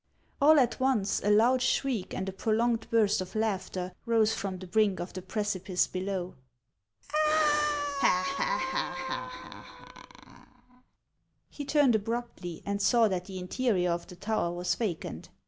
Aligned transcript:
All 0.41 0.59
at 0.59 0.79
once, 0.79 1.21
a 1.23 1.29
loud 1.29 1.61
shriek 1.61 2.11
and 2.11 2.27
a 2.27 2.33
prolonged 2.33 2.89
burst 2.89 3.21
of 3.21 3.35
laughter 3.35 3.93
rose 4.07 4.33
from 4.33 4.57
the 4.57 4.65
brink 4.65 4.99
of 4.99 5.13
the 5.13 5.21
precipice 5.21 5.85
below; 5.85 6.33
he 11.51 11.65
turned 11.65 11.93
abruptly, 11.93 12.63
and 12.65 12.81
saw 12.81 13.07
that 13.09 13.25
the 13.25 13.37
interior 13.37 13.91
of 13.91 14.07
the 14.07 14.15
tower 14.15 14.51
was 14.51 14.73
vacant. 14.73 15.29